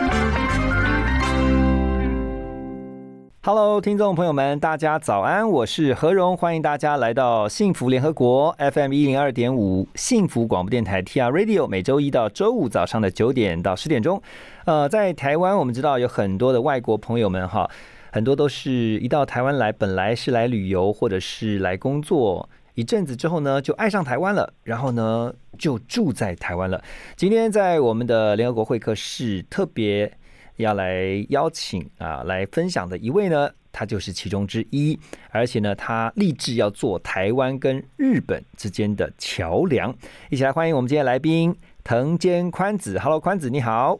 [3.43, 14.21] Hello，听众朋友们，大家早安，我是何荣，欢迎大家来到幸福联合国 FM 一零二点五幸福广播电台 TR Radio，每周一到周五早上的九点到十点钟。
[14.65, 17.67] 呃，在台湾，我们知道有很多的外国朋友们哈，
[18.11, 26.79] 很多都是一到台湾来，本来是来旅游或者是来工作，一阵子之后呢，就爱上台湾了，然后呢就住在台湾了。
[27.15, 30.15] 今天在我们的联合国会客室特别。
[30.60, 34.98] 要来邀请啊，来分享的一位呢，他就是其中之一，
[35.30, 39.94] 而且呢，他立志要做台湾跟日本之间的桥梁。
[40.30, 41.54] 一起来欢迎我们今天来宾
[41.84, 42.98] 藤间宽子。
[42.98, 43.98] Hello，宽子你好。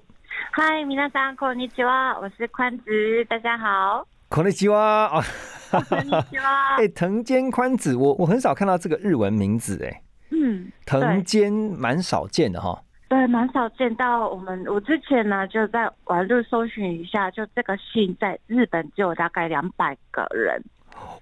[0.52, 4.06] 嗨，皆さんこんにちは，我是宽子，大家好。
[4.28, 5.24] こんにちは啊，
[5.70, 6.76] こんにちは。
[6.78, 12.82] 哎，藤间宽子，我我很少看到这个日文名字，哎，嗯，藤间蛮少见的哈。
[13.11, 14.29] 对，蛮少见到。
[14.29, 20.63] 我们我之前呢就在网络搜寻一下，就这个姓在日本只有大概两百个人。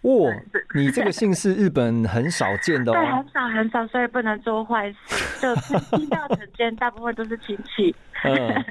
[0.04, 0.32] 哇，
[0.76, 3.16] 你这个 姓是日本很少见的对，哦。
[3.16, 5.42] 很少很少，所以不能做坏事。
[5.42, 5.56] 就
[5.98, 7.96] 听到成间，大部分都是亲戚。
[8.24, 8.64] 嗯，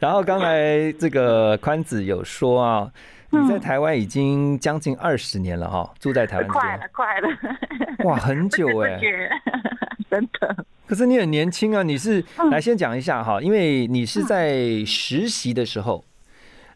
[0.00, 2.90] 然后刚才这个宽子有说啊，
[3.34, 7.28] 你在台湾已经将近二十年了哈，住在台湾快了，快了。
[8.04, 9.00] 哇，很久哎、
[10.10, 10.66] 真的。
[10.86, 12.50] 可是你很年轻啊，你是嗯。
[12.50, 16.04] 来先讲一下哈，因为你是在实习的时候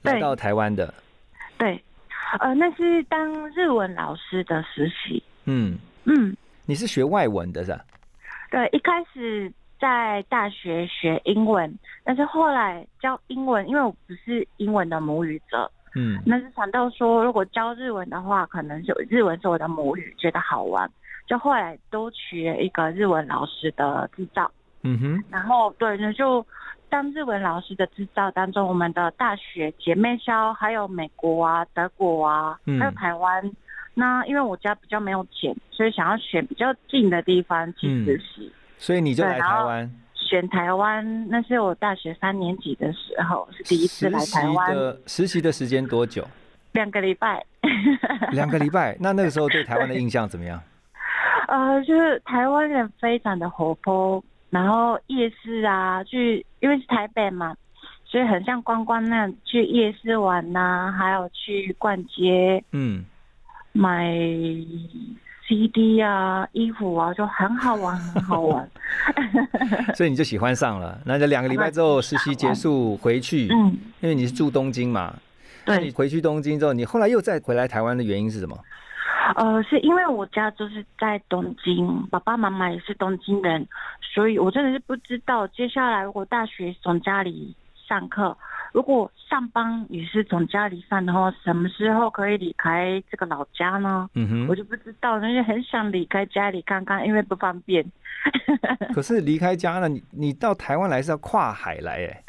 [0.03, 0.15] 对。
[0.15, 0.95] 来到台湾的，
[1.59, 1.83] 对，
[2.41, 5.23] 呃，那是当日文老师的实习。
[5.45, 6.34] 嗯，嗯，
[6.65, 7.84] 你是学外文的是吧？
[8.51, 16.23] 对，一开始在大学学英文，但是后来教英文，因为我不是英文的母语者，嗯。
[16.25, 20.89] 那是想到说如果教日文的话，可能就日文是我的母语，觉得好玩，
[21.27, 24.49] 就后来都取了一个日文老师的执照，
[24.83, 26.47] 嗯哼，然后对，那就
[26.89, 32.78] 当日文老师的执照当中，我们的大学姐妹校还有美国啊、德国啊，嗯。
[32.78, 33.51] 还有台湾。
[33.99, 38.53] 那因为我家比较没有钱，所以想要选比较近的地方去实习。
[38.77, 39.91] 所以你就来台湾
[40.26, 46.26] 选台湾，那是我大学三年级的时候，是第一次来台湾，的实习的时间多久？
[46.72, 47.42] 两个礼拜。
[48.32, 48.97] 两个礼拜。
[49.00, 50.60] 那那个时候对台湾的印象怎么样？
[51.48, 57.54] 呃，就是台湾人非常的活泼，然后夜市啊，去因为是台北嘛，
[58.04, 63.04] 所以很像观光那样去夜市玩呐、还有去逛街嗯，
[63.72, 64.12] 买
[65.47, 68.69] CD 啊、衣服啊，就很好玩，很好玩。
[69.95, 70.99] 所以你就喜欢上了。
[71.05, 75.15] 那这两个礼拜之后实习结束回去，嗯，因为你是住东京嘛，
[75.65, 78.59] 对你对，回去东京之后，你后来又再回来台湾的原因是什么？
[79.37, 83.67] 呃，是因为我家就是在东京，爸爸妈妈也是东京人，
[84.01, 87.55] 所以我真的是不知道接下来如果大学从家里
[87.89, 88.37] 上课，
[88.76, 94.06] 如果上班也是从家里上的话，什么时候可以离开这个老家呢？
[94.12, 97.82] 嗯哼，我就不知道，但是很想离开家里看看，因为不方便。
[98.92, 102.22] 可是离开家了，你你到台湾来是要跨海来哎，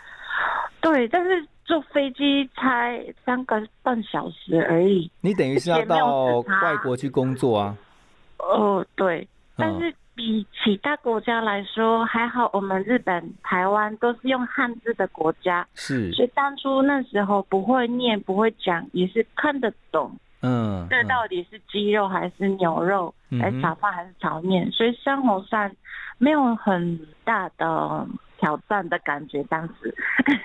[0.80, 5.12] 对，但是坐飞机才三个半小时而已。
[5.20, 7.76] 你等于是要到外国去工作啊。
[8.40, 20.12] 哦，对，但嗯是比其他国家来说，还好我们日本、台湾都是用汉字的国家，是，所以当初那时候不会念、不会讲，也是看得懂
[20.42, 21.08] 嗯，这嗯。
[21.08, 25.72] 到底是鸡肉还是牛肉，还是炒饭还是炒面，所以生活上
[26.18, 28.08] 没有很大的
[28.40, 29.44] 挑战的感觉。
[29.44, 29.96] 当时，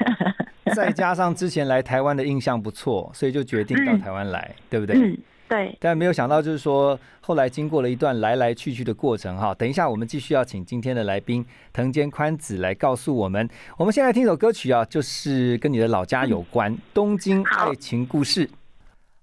[0.77, 4.01] 再加上之前来台湾的印象不错，所以就决定到嗯。
[4.01, 4.97] 台湾来，对不对？
[4.97, 5.19] 嗯，
[5.53, 9.55] 对，但没有想到，就是说后来经过了一段来来去去的过程哈。
[9.55, 11.45] 等一下，我们继续要请今天的来宾
[11.75, 13.47] 藤间宽子来告诉我们。
[13.77, 18.47] 我们先来听首歌曲啊，就是跟你的老家有关，《东京爱情故事》。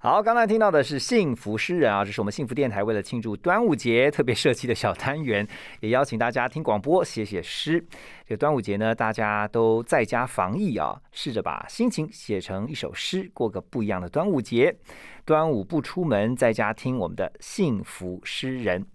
[0.01, 5.45] 好，刚才听到的是《幸福诗人》啊，这是我们幸福电台为了庆祝端午节特别设计的小单元，
[5.81, 7.85] 也邀请大家听广播、写写诗。
[8.25, 14.73] 这个端午节呢，大家都在家防疫啊，试着把心情写成一首诗，过个不一样的端午节。
[15.25, 18.85] 端午不出门，在家听我们的幸福诗人。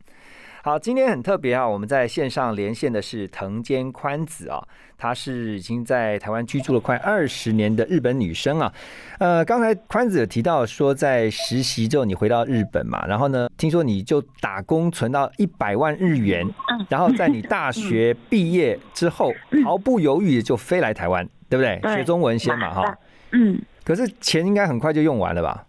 [0.65, 4.67] 好，今天很特别啊，我们在线上连线的是藤间宽子啊，
[4.97, 8.73] 她是已经在台湾居住了快二十年的日本女生啊。
[9.19, 16.49] 呃，刚才宽子有提到说，在实习之后你回到日本嘛，然后呢，听说你就打工存到一百万日元，
[16.89, 19.35] 然后在你大学毕业之后，
[19.67, 21.79] 毫不犹豫就飞来台湾， 对不对？
[21.83, 22.99] 对学中文先嘛，哈。
[23.33, 25.67] 嗯，可是钱应该很快就用完了吧？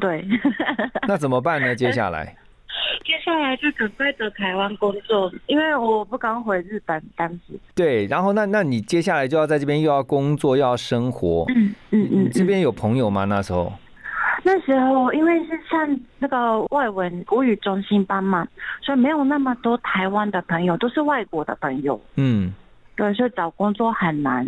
[0.00, 0.26] 对。
[1.06, 1.76] 那怎么办呢？
[1.76, 2.34] 接下来？
[3.04, 7.58] 接下来就准备在台湾工作，因为我不敢回日本，当时。
[7.74, 13.24] 对，然后那那你接下来就要在这边又要工作又要生活，嗯嗯嗯这边有朋友吗？
[13.24, 13.72] 那时候？
[14.44, 18.46] 那时候因为是上那个外文国语中心班嘛，
[18.80, 22.00] 所以没有那么多台湾的朋友，都是外国的朋友。
[22.14, 22.52] 嗯，
[22.94, 24.46] 对，所以找工作很难，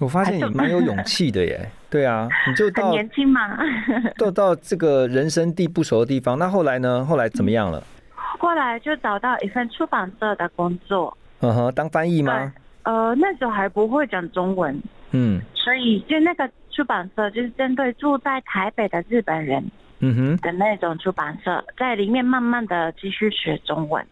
[0.00, 1.70] 我发现你蛮有 勇气的耶。
[1.90, 3.40] 对啊，你就很到年轻嘛。
[4.18, 7.04] 到到这个人生地不熟的地方，那后来呢？
[7.04, 7.82] 后来怎么样了？
[8.38, 11.16] 后来就找到一份出版社的工作。
[11.40, 12.52] 嗯哼，当翻译吗？
[12.84, 14.80] 呃，那时候还不会讲中文，
[15.12, 19.62] 嗯所以就那个出版社就是针对住在台北的日本人
[20.00, 24.04] 嗯哼的那种出版社，在里面慢慢的继续学中文。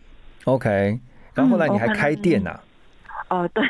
[0.44, 0.98] ，OK。
[1.34, 2.58] 然后后来你还开店呐、
[3.28, 3.62] 哦，对，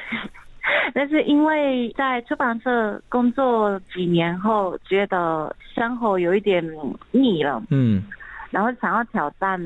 [0.94, 6.64] 但是因为在出版社工作几年后，觉得生活有一点
[7.12, 8.02] 腻了，嗯，
[8.50, 9.60] 然后想要挑战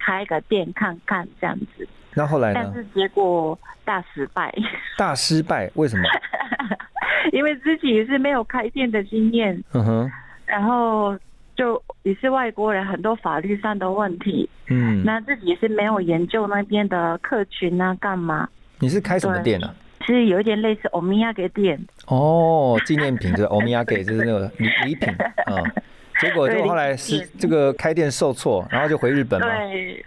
[0.00, 2.60] 开个店看看这样子，那后来呢？
[2.62, 4.52] 但是结果大失败，
[4.98, 6.02] 大失败，为什么？
[7.32, 10.12] 因为自己是没有开店的经验，嗯哼，
[10.44, 11.18] 然后
[11.56, 18.48] 就也是外国人，很多法律上的问题，嗯，那自己是没有研究那边的客群啊，干嘛？
[18.78, 19.74] 你是开什么店呢、啊？
[20.04, 25.08] 是有一点类似欧米亚给店，哦，纪念品就是欧米亚给，就是那个礼礼品
[25.46, 25.82] 啊、嗯。
[26.20, 29.46] 结果后来是品这个开店受挫，然后就回日本了。
[29.46, 30.06] 对，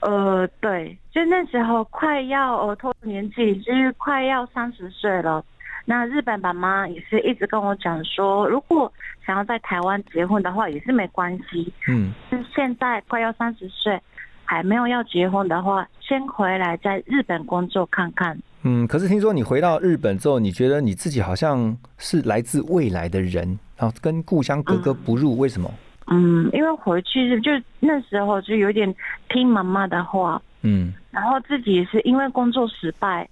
[0.00, 5.42] 呃，对，就那时候快要呃，脱年纪，就是快要三十岁了。
[5.86, 8.92] 那日本爸妈也是一直跟我讲说，如果
[9.24, 11.72] 想要在台湾结婚的话，也是没关系。
[11.88, 13.98] 嗯就是现在快要三十岁，
[14.44, 18.38] 还没有要结婚的话，先回来在日本工作看看。
[18.68, 25.72] 嗯，可是听说你回到日本之后，你觉得你自己好像是来自未来的人，然后跟故乡格格不入，为什么？
[26.08, 28.92] 嗯，因为回去就那时候就有点
[29.28, 33.28] 听妈妈的话，嗯然后自己是因为工作失败，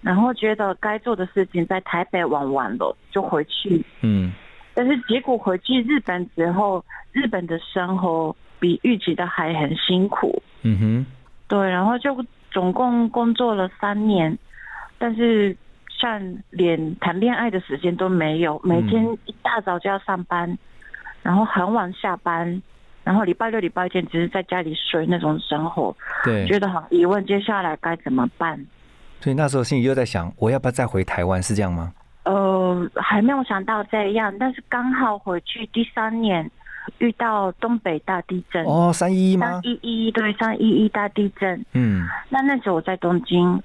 [0.00, 3.84] 然后觉得该做的事情在台北玩完了，就回去。
[4.00, 4.32] 嗯
[4.74, 10.42] 但是结果回去日本之后，日本的生活比预期的还很辛苦。
[10.62, 11.06] 嗯哼，
[11.46, 14.36] 对，然后就总共工作了三年，
[15.02, 15.56] 但是
[16.00, 20.56] 像连谈恋爱的时间都没有，每天一大早就要上班，
[21.24, 22.62] 然后很晚下班，
[23.02, 28.64] 然后礼拜六、礼拜天只是在家里睡那种生活，对，觉得很疑问，接下来该怎么办？
[29.18, 31.42] 所以那时候心里又在想，我要不要再回台湾？
[31.42, 31.92] 是这样吗？
[32.22, 36.48] 呃，还没有想到这样，但是刚好回去第三年
[36.98, 39.60] 遇到东北大地震，哦，三一一吗三？
[39.64, 41.60] 一一对三一一大地震。
[41.72, 43.60] 嗯那那时候我在东京，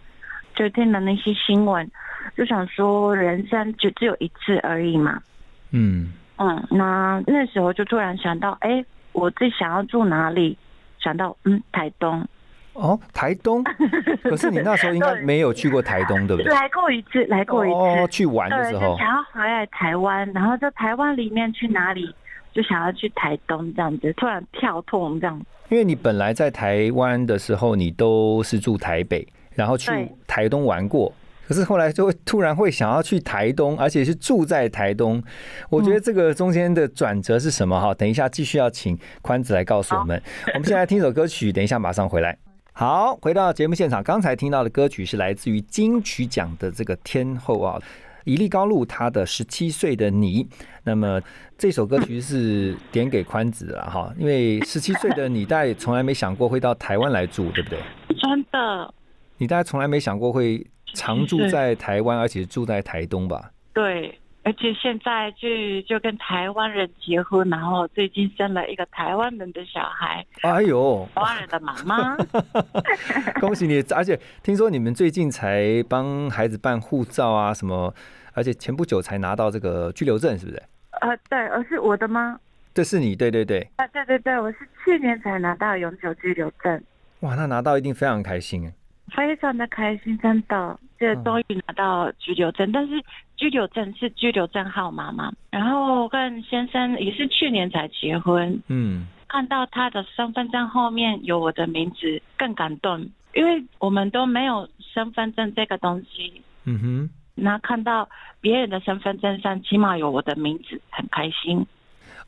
[0.58, 1.88] 就听了那些新闻，
[2.36, 5.22] 就想说人生就只有一次而已嘛。
[5.70, 10.58] 嗯嗯，那那时候就突然想到，哎，我自己想要住哪里？
[11.00, 12.28] 想到嗯，台东。
[12.74, 13.64] 哦，台东。
[14.24, 16.52] 可是你那时候应该没有去过台东，对不对？
[16.54, 17.76] 来过一次，来过一次。
[17.76, 22.14] 哦，去玩的时候想，要回来台湾，然后在台湾里面去哪里，
[22.52, 25.40] 就想要去台东这样子，突然跳痛这样。
[25.70, 29.92] 因为你本来在台湾的时候，你都是住台北，然后去
[30.26, 31.12] 台东玩过。
[31.48, 35.24] 可是后来就会突然会想要去台东，而且是住在台东。
[35.70, 37.80] 我觉得这个中间的转折是什么？
[37.80, 40.22] 哈，等一下继续要请宽子来告诉我们。
[40.54, 42.38] 我们现在听首歌曲，等一下马上回来。
[42.74, 47.82] 好，回到节目现场，刚才听到的歌曲是来自于金曲奖的这个天后啊，
[48.26, 50.44] 伊利高露她的《十七岁的你》。
[50.84, 51.22] 那么
[51.58, 57.80] 这首歌曲是点给宽子了哈，因为十七岁的你大概也从来没想过会到台湾来住，对不对？
[58.22, 58.94] 真的，
[59.38, 63.52] 你大概从来没想过会常住在台湾，而且住在台东吧？
[63.74, 65.48] 对，而且现在就
[65.88, 72.18] 就跟台湾人结婚，然后最近生了一个台湾人的小孩，哎呦，台湾人的妈妈。
[73.40, 73.84] 恭喜你！
[73.96, 77.94] 而且听说你们最近才帮孩子办护照啊什么，
[78.34, 80.64] 而且前不久才拿到这个居留证，是不是？
[81.02, 82.40] 呃，对，而是我的吗？
[82.74, 86.82] 这是你，对对对，啊，对对对，我是去年才拿到永久居留证，
[87.20, 88.74] 哇，那拿到一定非常开心哎。
[89.16, 92.72] 非常的开心，真的，就终于拿到居留证。
[92.72, 93.02] 但是
[93.36, 106.42] 居留证是居留证号码嘛，然后跟先生也是去年才结婚，嗯看到他的身份证后面有我的名字，更感动，因为我们都没有身份证这个东西。
[106.64, 108.08] 嗯哼，那看到
[108.40, 111.66] 别人的身份证上起码有我的名字，很开心。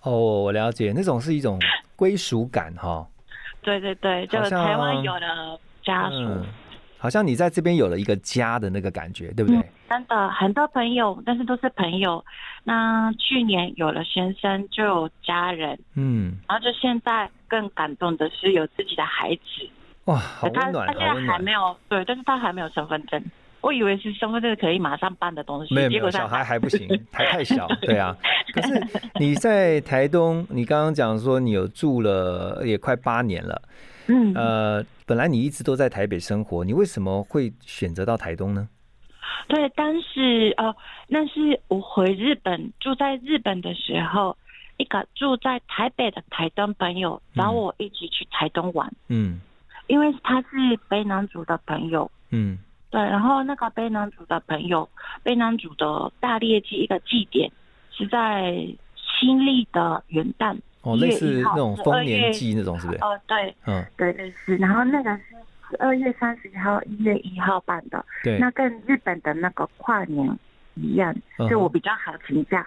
[0.04, 0.12] 哦，
[0.44, 1.60] 我了解，那种是一种
[1.96, 3.06] 归属感哈。
[3.62, 6.16] 对对对，就台湾有了家属。
[6.16, 6.46] 嗯，
[7.00, 9.58] 好像你在这边有了一个家的那个感觉，对不对？
[9.60, 12.24] 嗯真的很多朋友，但是都是朋友。
[12.64, 19.68] 那去年有了先生，就有家人，嗯，然后就现在更感动的是有自己的孩子。
[20.06, 21.34] 哇，好他温暖，他现在。
[21.34, 23.20] 还没有对，但是他还没有身份证。
[23.62, 28.16] 我以为是身份证可以马上办的东西，没有没果小孩还不行， 还太小，对啊。
[28.54, 28.80] 可是
[29.20, 33.60] 你在台东，你刚刚讲说你有住了也快八年了，
[34.10, 34.34] 嗯。
[34.34, 38.68] 呃，本来你一直都在台北生活，你为什么会选择到台东呢？
[39.48, 40.76] 对，当时呃，
[41.08, 44.36] 那是我回日本住在日本的时候，
[44.78, 49.40] 一个住在台北的台东朋友找我一起去台东玩，嗯。
[49.88, 52.12] 因为他是卑南族的朋友。
[52.30, 52.60] 嗯。
[52.92, 54.88] 对，然后那个卑南族的朋友，
[55.24, 57.52] 卑南族的大猎祭一个祭典
[57.92, 63.00] 是在新历的元旦，哦，类似那种丰年月祭那种，是不是？
[63.00, 64.56] 哦，对嗯，对，类似。
[64.58, 65.24] 然后那个是
[65.70, 70.28] 十二月三十号、一月一号办的，对，那跟日本的那个跨年
[70.76, 72.66] 一样，嗯就我比较好请假，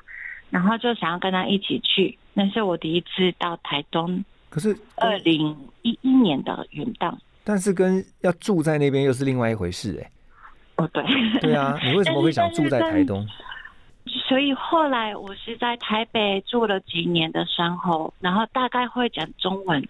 [0.50, 2.16] 然后就想要跟他一起去。
[2.35, 7.14] 那是我第一次到台东，可是二零一一年的元旦。
[7.45, 10.11] 但是跟要住在那边又是另外一回事，哎，
[10.76, 11.02] 哦，对。
[11.40, 13.26] 对啊，你为什么会 想住在台东？
[14.06, 19.87] 所以后来我是在台北住了几年的生活，然后大概会讲中文，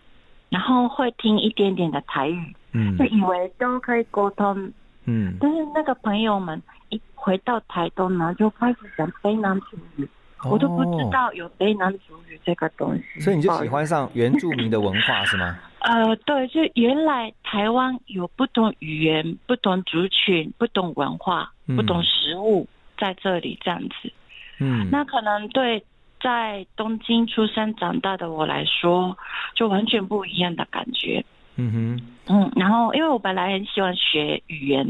[0.49, 4.73] 然后会听一点点的台语，嗯就以为都可以沟通。
[5.05, 10.09] 嗯，但是那个朋友们一回到台东呢，就开始讲卑南族语，
[10.45, 13.21] 我都不知哦，道有卑南族语这个东西。
[13.21, 15.59] 所以你就喜欢上原住民的文化是吗？
[15.81, 22.69] 呃，对，就原来台湾有不同语言、不同族群、不同文化、嗯不同食物
[22.99, 24.13] 在这里这样子。
[24.59, 25.85] 嗯，那可能对
[26.21, 29.17] 在东京出生长大的我来说，
[29.55, 31.25] 就完全不一样的感觉。
[31.57, 34.87] 嗯哼，嗯，然后因为我本来很喜欢学语言，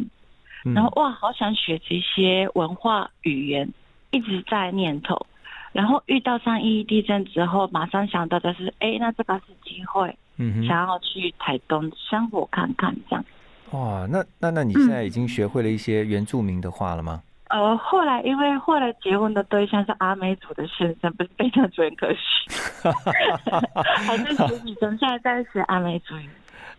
[0.65, 3.69] 嗯然后哇，好想学这些文化语言，
[4.11, 5.27] 一直在念头。
[5.73, 13.25] 然后遇到三一地震之后，马上想到的是，哎，那这个是机会，嗯哼，想要去台东生活看看这样。
[13.71, 17.23] 哇，那那那你现在已经学会了一些原住民的话了吗？
[17.53, 22.19] 呃，后来因为后来结婚的对象是阿美族的先生，不是非常族很可惜，
[24.07, 26.27] 还是学女生，现在在学阿美族语。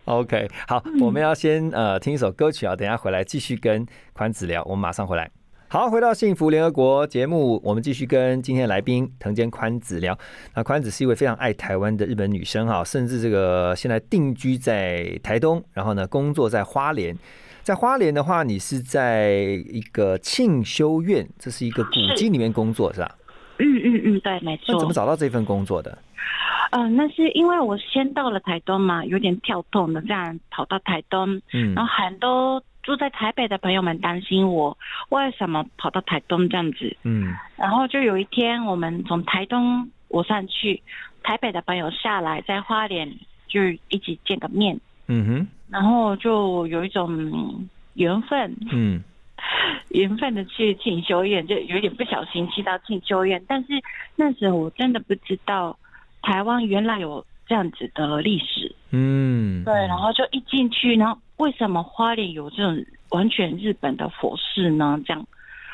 [0.06, 5.30] OK，好，嗯我们要先呃听一首歌曲啊，等一下回来继续跟宽子聊，我们马上回来。
[5.68, 10.18] 好，回到幸福联合国节目，我们继续跟今天的来宾藤间宽子聊。
[10.54, 17.16] 那宽子是一位非常爱台湾的日本女生哈，甚至这个现在定居在台东，然后呢工作在花莲。
[17.64, 19.30] 在花莲的话，你是在
[19.70, 23.16] 一个庆修院，这是一个古迹里面工作是吧？
[23.58, 24.74] 嗯嗯嗯，对，没错。
[24.74, 25.96] 那怎么找到这份工作的？
[26.72, 34.76] 嗯、那是因为我先到了台东嘛，有点跳动的，这样跑到台东，嗯然后很多住在台北的朋友们担心我
[35.08, 40.82] 为什么跑到台东这样子，嗯然后就有一天我们从台东我上去，
[41.22, 43.08] 台北的朋友下来，在花莲
[43.46, 45.48] 就一起见个面，嗯哼。
[45.70, 49.02] 然后就有一种缘分，嗯。
[49.90, 53.68] 缘分的去进修院，就有点不小心去到进修院，但是
[54.16, 55.76] 那时候我真的不知道
[56.22, 65.00] 台湾原来有这样子的历史，嗯，对，然后就一进去，然后为什么花莲有这种完全日本的佛寺呢？
[65.06, 65.24] 这样，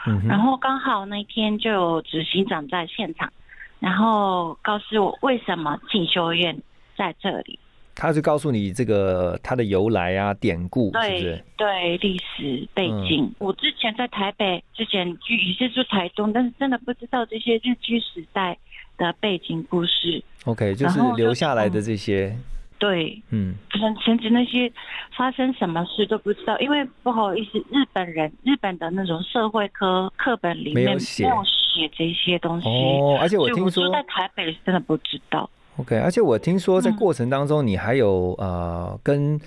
[0.07, 3.33] 嗯然后刚好那天就有执行长在现场，
[3.79, 6.61] 然后告诉我为什么进修院
[6.97, 7.59] 在这里。
[8.01, 11.45] 他就告诉你这个它的由来啊、典故，是是？
[11.59, 13.31] 对，历史背景。
[13.39, 18.57] 我之前在台北，之前去也是住台东，但是真的不知道这些日据时代
[18.97, 20.25] 的背景故事。
[20.47, 22.35] OK，就是留下来的这些，
[22.79, 24.73] 对，嗯甚甚至那些
[25.15, 32.67] 发生什么事都不知道，因为不好意思，日本人日本的那种社会科课本里面没有写写这些东西。
[32.67, 35.51] 哦，而且我听说住在台北真的不知道。
[35.81, 39.41] ，OK，而且我听说在嗯过程当中，你还有呃跟。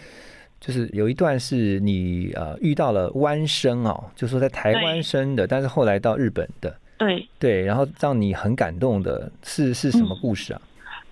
[0.65, 10.61] 就是有一段是你呃遇到了湾生哦，就说在台湾生的，但是后来到日本的，对对，然后让你很感动的是是什么故事啊？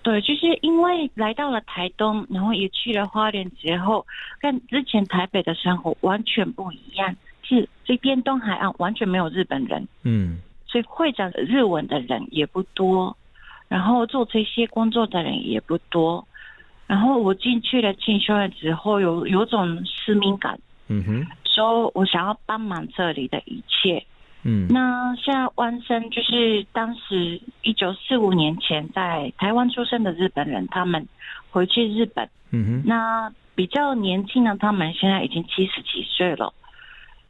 [0.02, 4.06] 对，就是因为来到了台东，然后也去了花莲之后，
[4.40, 7.14] 跟之前台北的生活完全不一样。
[7.42, 13.14] 是这边东海岸完全没有日本人，嗯所以会讲日文的人也不多，
[13.72, 16.22] 然后做这些工作的人也不多。
[16.86, 24.04] 然后我进去了进修了之后，有有种使命感，嗯哼，说我想要帮忙这里的一切。
[24.42, 31.08] 嗯那现在湾生就是当时一九四五年前在台湾出生的日本人，他们
[31.50, 32.28] 回去日本。
[32.50, 36.52] 嗯哼，那比较年轻的他们现在已经七十几岁了。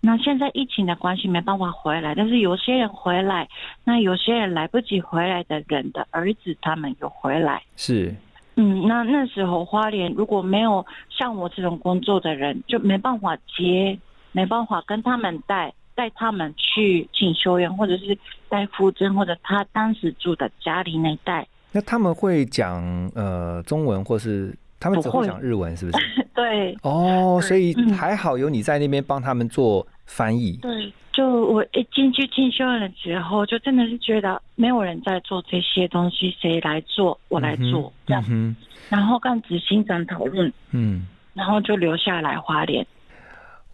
[0.04, 3.48] 那现在疫情的关系没办法回来，但是有些人回来，
[3.84, 7.62] 那有些人来不及回来的人的儿子他们有回来。
[7.76, 8.12] 是，
[8.56, 13.96] 嗯，那那时候花莲如果没有像我这种工作的人，就没办法接，
[14.32, 18.18] 没办法跟他们带带他们去进修院，或者是
[18.48, 21.46] 带夫真，或者他当时住的家里那一带。
[21.70, 22.82] 那他们会讲
[23.14, 26.04] 呃中文，或是他们只不会会讲日文，是不是？
[26.34, 30.58] 对哦，所以嗯还好有你在那边帮他们做翻译。
[30.62, 37.18] 对，就我一进去进修院了之后，就真的是觉得没有人在做这些东西，谁来做？
[37.28, 38.24] 我来做，这样。
[38.28, 38.54] 嗯
[38.90, 42.86] 然后跟执行长讨论，哼，嗯，然后就留下来花莲。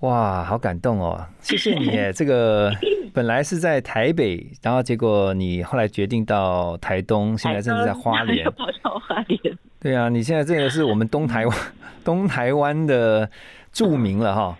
[0.00, 1.26] 哇，好感动哦！
[1.40, 2.70] 谢谢你耶， 这个
[3.12, 8.50] 本来是在台北，然后结果你后来决定到台东，现在正是在花莲又。
[8.52, 9.58] 跑到花莲。
[9.80, 11.58] 对啊，你现在这个是我们东台湾
[12.04, 13.28] 东台湾的
[13.72, 14.56] 著名了哈。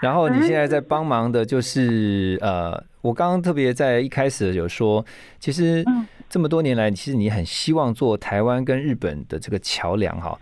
[0.00, 5.04] 然后你现在在帮忙的就是呃，我刚刚特别在一开始有说，
[5.38, 6.06] 其实嗯。
[6.30, 10.38] 这么多年来，其实你很希望做台湾跟日本的这个桥梁哈。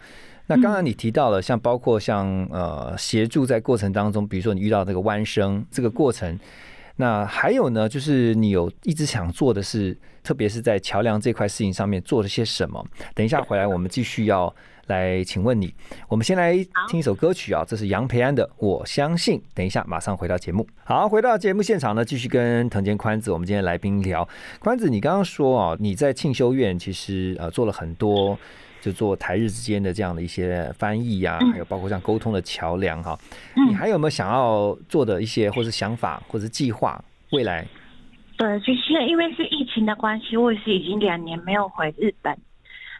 [0.48, 6.38] 那刚刚你提到了，像包括像呃协助在过程当中，比如说你遇到这个弯生这个过程，
[7.00, 12.84] 那还有呢，就是你有一直想做的是，特别是在桥梁这块事情上面做了些什么？
[13.14, 14.52] 等一下回来我们继续要
[14.88, 15.72] 来请问你。
[16.08, 16.52] 我们先来
[16.88, 19.38] 听一首歌曲啊，这是杨培安的《我相信》。
[19.54, 20.66] 等一下马上回到节目。
[20.82, 24.28] 好，回到节目现场呢，继续跟藤间宽子我们今天来宾聊。
[24.58, 28.36] 宽子，你刚刚说啊，你在庆修院其实呃做了很多。
[28.80, 31.52] 就做台日之间的这样的一些翻译呀、嗯。
[31.52, 33.18] 还有包括像沟通的桥梁哈、
[33.56, 33.68] 嗯。
[33.68, 37.02] 你还有没有想要做的一些或是想法或是计划？
[37.32, 37.66] 未来？
[38.36, 42.32] 对，就是因为是疫情的关系，我也是已经两年没有回日本。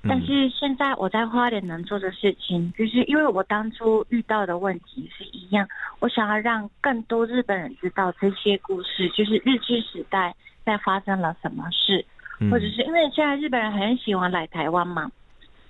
[0.02, 0.08] 嗯。
[0.08, 5.66] 但是现在我在花莲能做的事情，就是因为我当初遇到的问题是一样，
[6.00, 12.04] 我想要让更多日本人知道这些故事，就是日治时代在发生了什么事，
[12.40, 12.50] 嗯。
[12.50, 15.10] 或者是因为现在日本人很喜欢来台湾嘛，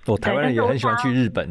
[0.09, 1.47] 我、台湾人也很喜欢去日本，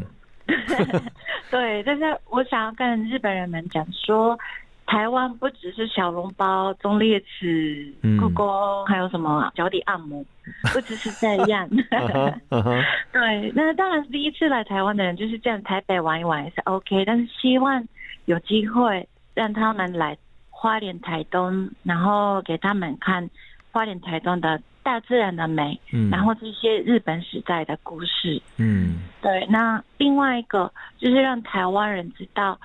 [1.50, 4.38] 对，但是我想要跟日本人们讲说，
[4.86, 10.24] 台湾不只是小笼包、忠烈祠、嗯故宫，还有什么啊脚底按摩，
[10.72, 11.68] 不只是这样。
[13.12, 17.86] 对，那当然第一次来台湾的人就是这样，台北玩一玩也是 OK，但是希望
[18.24, 20.16] 有机会让他们来
[20.50, 23.28] 花莲、台东，然后给他们看
[23.70, 28.40] 花莲、台东的大自然的美，嗯然后这些日本时代的故事。
[28.56, 32.58] 嗯对，那另外一个就是让台湾人知道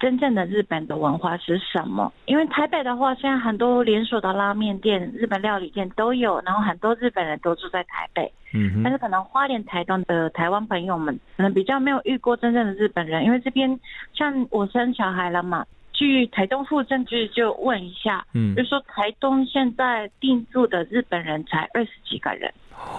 [0.00, 2.12] 真正的日本的文化是什么。
[2.26, 8.32] 因为台北的话，现在很多连锁的拉面店、日本料理店都有，然后很多日本人都住在台北。
[8.52, 13.78] 嗯但是可能花莲、台东的台湾朋友们，可能比较没有遇过真正的日本人，因为这边
[14.12, 15.64] 像我生小孩了嘛，
[16.00, 22.50] 去台东附政局就问一下，嗯就说台东现在定住的日本人才二十几个人。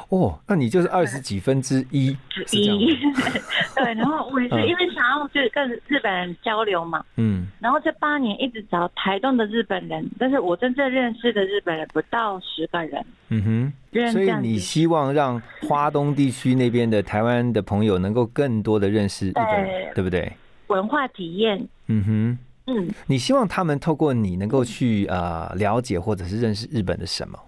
[0.09, 3.21] 哦，那你就是二十几分之一，之一吗。
[3.75, 13.73] 对，然后我也是嗯因为想要就是跟日本人交流嘛，嗯然后这八年一直找台东的日本人，但是我真正认识的日本人不到十个人，嗯哼。
[14.11, 20.31] 所以你希望让花东地区那边的台湾的朋友能够更多的认识日本人，对对不对？
[20.67, 22.37] 文化体验，嗯哼。
[22.67, 27.39] 嗯，你希望他们透过你能够去呃了解或者是认识日本的什么？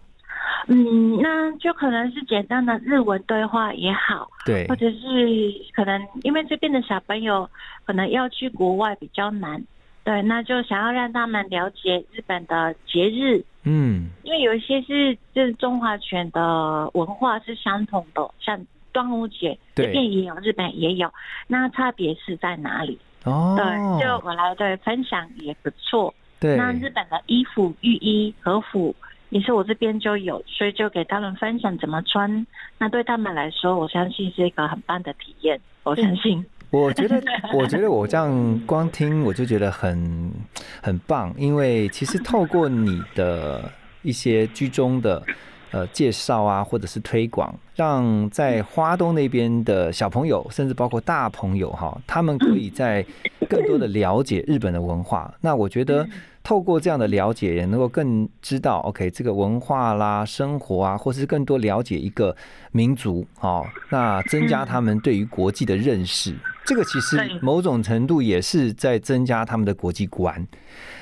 [0.67, 4.65] 嗯，那就可能是简单的日文对话也好，对。
[4.67, 4.97] 或，者是
[5.73, 7.49] 可能因为这边的小朋友
[7.85, 9.61] 可能要去国外比较难，
[10.05, 14.07] 对，那就想要让他们了解日本的节日，嗯。
[14.23, 18.57] 因为有一些是就是中华犬的文化是相同的，像
[18.93, 19.87] 端午节对。
[19.87, 21.13] 这边也有，日本也有，
[21.47, 22.97] 那差别是在哪里？
[23.23, 26.13] 哦，对，就我来对分享也不错。
[26.39, 28.93] 对，那日本的衣服、浴衣、和服
[29.29, 32.45] 也是我这边就有，所以就给他们分享怎么穿。
[32.77, 35.59] 那对他们来说，我相信是一个很棒的体验。
[35.83, 37.21] 我相信，我觉得，
[37.53, 40.31] 我觉得我这样光听我就觉得很
[40.81, 45.23] 很棒，因为其实透过你的一些居中的
[45.73, 53.05] 呃介绍啊，或者是推广，让在花东那边的小朋友，甚至包括大朋友哈，他们可以在
[53.49, 55.33] 更多的了解日本的文化。
[55.41, 56.07] 那我觉得
[56.43, 62.35] 透过这样的了解，也能够更知道 OK 这个文化啦、生活啊，或是更多了解一个
[62.71, 66.33] 民族哦，那增加他们对于国际的认识。
[66.65, 70.47] 这个其实某种程度也是在增加他们的国际观。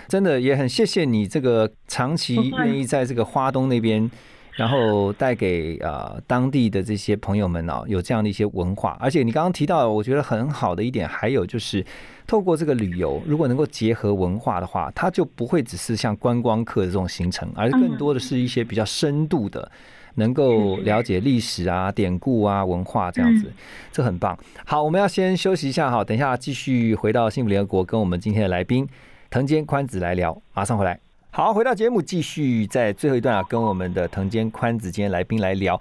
[0.08, 4.10] 真的也很谢谢你这个长期愿意在这个花东那边，
[4.54, 8.98] 然后带给呃当地的这些朋友们哦，有这样的一些文化。
[9.00, 11.86] 而且你刚刚提到，我觉得很好的一点，还有就是
[12.28, 19.72] 透过这个旅游，如果能够结合文化的话，它就不会只是像观光客的这种行程，而更多的是一些比较深度的。
[20.16, 23.50] 能够了解历史啊、典故啊、文化这样子，
[23.94, 24.38] 这很棒。
[24.66, 28.86] 好，我们要先休息一下哈，等一下继续回到幸福联合国，跟我们今天的来宾
[29.30, 31.11] 藤间宽子来聊，马上回来。
[31.34, 35.80] 好，回到节目，继续在最后一段啊，跟我们的藤间宽子今天来宾来聊。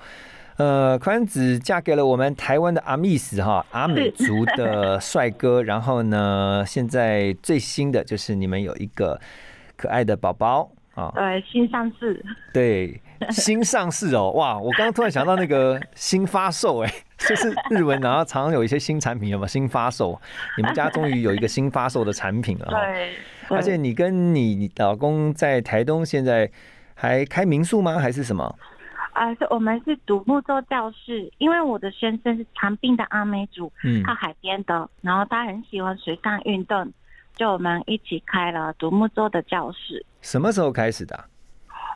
[0.58, 9.20] 呃，宽子嫁给了我们台湾的阿密斯哈阿美族的帅哥，然后呢，现在最新的就是你们有一个
[9.76, 14.56] 可爱的宝宝啊，呃，新上市，对，新上市哦，哇！
[14.56, 19.48] 我刚刚突然想到那个新发售，哎， 就是日文，然后常常有一些新产品，有吗？
[19.48, 20.20] 新发售，
[20.56, 22.80] 你们家终于有一个新发售的产品了哈。
[22.84, 23.14] 对，
[23.56, 26.50] 而且你跟你老公在台东现在
[26.94, 27.98] 还开民宿吗？
[27.98, 28.54] 还是什么？
[29.12, 36.90] 啊，是我们是独木舟教室，因为我的先生是长滨的阿美族，嗯靠海边的，然后他很喜欢水上运动，
[37.34, 40.06] 就我们一起开了独木舟的教室。
[40.20, 41.16] 什么时候开始的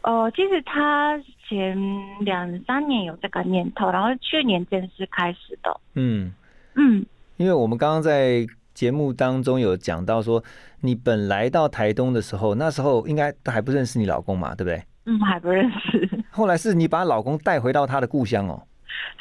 [0.02, 1.16] 啊、呃，其实他
[1.48, 1.78] 前
[2.24, 5.80] 两三年有这个念头，然后去年正式开始的。
[5.94, 6.32] 嗯，
[6.74, 10.42] 嗯，因为我们刚刚在节目当中有讲到说，
[10.80, 14.82] 你本来到台东的时候，那时候应该都还不认识你老公嘛，对不对？
[15.06, 18.62] 嗯，还不认识，后来是你把老公带回到他的故乡哦。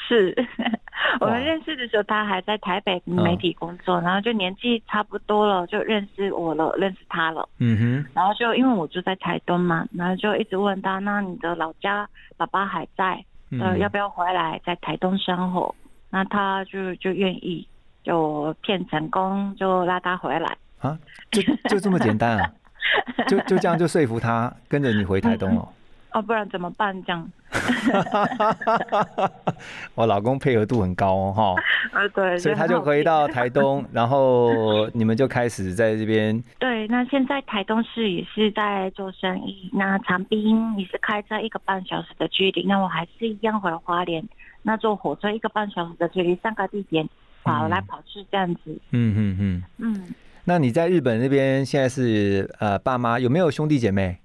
[0.08, 0.36] 是
[1.20, 7.48] 我们认识的时候，他还在台北媒体工作，然后就年纪差不多了，就认识我了，认识他了。
[7.60, 15.74] 嗯哼，然后就因为我住在台东嘛，然后就一直问他，那你的老家爸爸还在，呃，嗯要不要回来在台东生活？
[16.10, 17.68] 那他就就愿意，
[18.04, 20.58] 就骗成功，就拉他回来。
[20.80, 20.98] 啊，
[21.32, 22.52] 就就这么简单啊？
[23.28, 25.68] 就就这样就说服他跟着你回台东哦。
[26.12, 26.96] 哦，不然怎么办？
[27.06, 27.28] 这样，
[29.96, 31.56] 我老公配合度很高哦，哈，
[32.00, 36.40] 啊， 对，所以他就回到台东，然后你们就开始在这边。
[36.60, 44.24] 对，那现在台东市也是在做生意，那长滨也是开车一个半小时的距离，那我还是一样回花莲，
[44.62, 47.10] 那坐火车一个半小时的距离，三个地点
[47.44, 48.62] 跑来跑去这样子。
[48.92, 49.64] 嗯嗯嗯。
[49.78, 50.14] 嗯，
[50.46, 54.18] 那你在日本那边现在是呃爸妈有没有兄弟姐妹？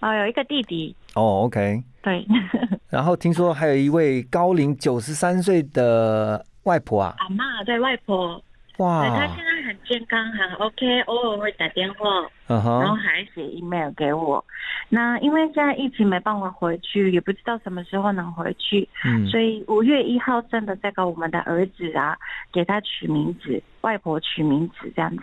[0.00, 1.82] 啊、有一个弟弟，哦，OK。
[2.02, 2.26] 对，
[2.90, 8.42] 然后听说还有一位高龄九十三岁的外婆啊，阿妈对外婆，
[8.78, 9.02] 哇。
[9.04, 12.08] 现，在很健康，很 OK，偶尔会打电话，
[12.48, 14.44] 嗯然后哼，还写 email 给我。
[14.88, 19.26] 那因为现在疫情没办法回去，也不知道什么时候能回去，嗯。
[19.26, 22.16] 所以五月一号真的在给我们的儿子啊，
[22.52, 25.22] 给他取名字，外婆取名字这样子。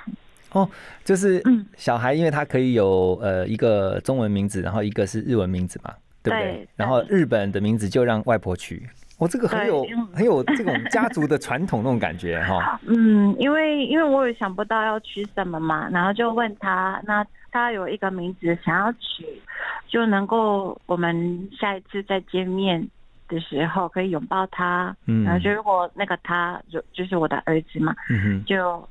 [0.51, 0.67] 哦
[1.03, 1.65] 就是嗯。
[1.75, 6.67] 小孩，因为他可以有呃一个中文名字，然后一个是日文名字嘛，对不对对？
[6.75, 8.88] 然后日本的名字就让外婆取，
[9.19, 12.79] 我这个很有很有这种家族的 传统那种感觉哈。
[12.88, 19.25] 嗯，因为因为我也想不到要取什么嘛，然后就问他，那他有一个名字想要取，
[19.88, 22.88] 就能够我们下一次再见面
[23.27, 28.88] 的时候可以拥抱他，嗯然后就如果那个他就就是我的儿子嘛，嗯哼，就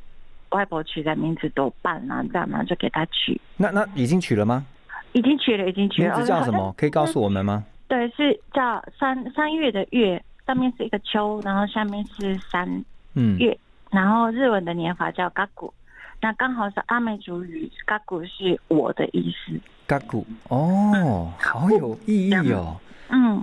[0.51, 4.67] 外婆取的名字多棒啊，这样嘛就给他取，那那已经取了吗？
[5.13, 6.15] 已经取了，已经取了。
[6.15, 6.75] 名字叫什么？
[6.77, 7.65] 可以告诉我们吗？
[7.89, 13.59] 像对，是叫三三月的月，上面是一个秋，然后下面是三嗯，月，
[13.91, 15.73] 然后日文的年法叫嘎古，
[16.21, 19.59] 那刚好是阿美族语，嘎古是我的意思。
[19.87, 22.77] 嘎古哦，好有意义哦。
[23.09, 23.43] 嗯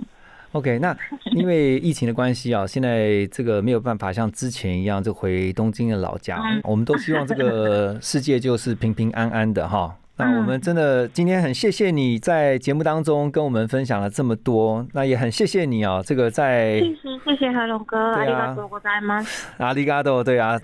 [0.52, 0.96] ，OK，那
[1.32, 9.96] 因为疫情的关系啊，现在这个没有办法像之前一样就回东京的老家，嗯我们都希望这个世界就是平平安安的哈。
[10.17, 19.45] 那我们真的今天很谢谢你在节目当中跟我们分享了这么多，那也很谢谢你啊，这个在谢谢谢谢何龙哥，阿对啊里嘎多ございます。
[19.57, 20.59] 阿里嘎多，对啊，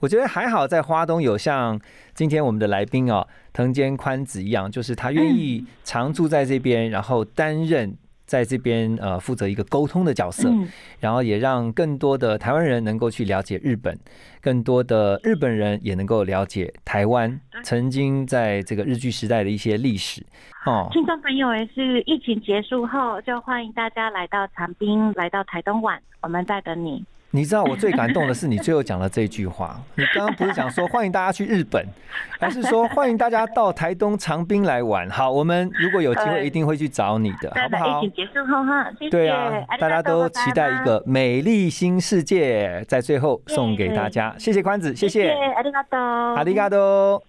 [0.00, 1.78] 我觉得还好，在花东有像
[2.14, 7.94] 今天我们的来宾哦，藤间宽子一样，就是他愿意常住在这边，然后担任
[8.27, 10.67] 在这边呃负责一个沟通的角色，嗯
[10.99, 13.97] 然后也让更多的台湾人能够去了解日本，
[14.41, 20.21] 更多的日本人也能够了解台湾曾经在这个日据时代的一些历史
[20.65, 20.89] 哦。
[20.91, 27.03] 听众朋友也是疫情结束后，就欢迎大家来到长滨，来到台东玩，我们在等你。
[27.34, 31.82] 你知道我最感动的是你最后讲了这句话， 你刚刚不是讲说欢迎大家去日本，
[32.38, 35.08] 而是说欢迎大家到台东长滨来玩。
[35.08, 38.10] 好，我们如果有机会对一定会去找你的， 好不在好疫？
[38.10, 39.10] 情结束后哈，谢谢。
[39.10, 44.34] 对啊ありがとうございます大家都期待一个美丽新世界，在最后送给大家。
[44.38, 46.36] 谢谢宽子，谢谢，谢谢，ありがとう。
[46.36, 47.22] 阿里嘎多。